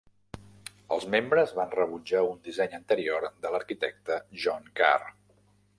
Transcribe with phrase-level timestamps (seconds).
[0.95, 5.17] Els membres van rebutjar un disseny anterior de l'arquitecte John Carr.